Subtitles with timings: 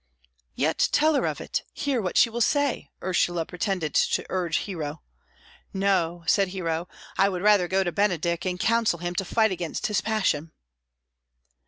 [0.55, 5.03] "Yet tell her of it; hear what she will say," Ursula pretended to urge Hero.
[5.75, 6.87] "No," said Hero,
[7.19, 10.53] "I would rather go to Benedick and counsel him to fight against his passion."